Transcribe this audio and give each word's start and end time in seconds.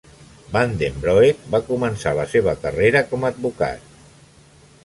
Van 0.53 0.71
den 0.79 0.95
Broek 1.03 1.43
va 1.55 1.59
començar 1.69 2.15
la 2.21 2.27
seva 2.33 2.57
carrera 2.65 3.07
com 3.13 3.29
a 3.29 3.33
advocat. 3.35 3.89